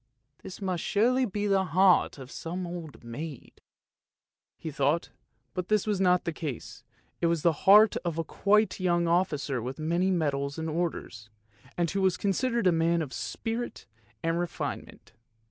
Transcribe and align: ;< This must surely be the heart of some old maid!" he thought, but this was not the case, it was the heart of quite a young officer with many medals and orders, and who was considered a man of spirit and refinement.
;< 0.21 0.37
This 0.41 0.63
must 0.63 0.81
surely 0.83 1.25
be 1.27 1.45
the 1.45 1.63
heart 1.65 2.17
of 2.17 2.31
some 2.31 2.65
old 2.65 3.03
maid!" 3.03 3.61
he 4.57 4.71
thought, 4.71 5.11
but 5.53 5.67
this 5.67 5.85
was 5.85 6.01
not 6.01 6.23
the 6.23 6.33
case, 6.33 6.83
it 7.21 7.27
was 7.27 7.43
the 7.43 7.67
heart 7.69 7.97
of 7.97 8.15
quite 8.25 8.79
a 8.79 8.83
young 8.83 9.07
officer 9.07 9.61
with 9.61 9.77
many 9.77 10.09
medals 10.09 10.57
and 10.57 10.71
orders, 10.71 11.29
and 11.77 11.91
who 11.91 12.01
was 12.01 12.17
considered 12.17 12.65
a 12.65 12.71
man 12.71 13.03
of 13.03 13.13
spirit 13.13 13.85
and 14.23 14.39
refinement. 14.39 15.13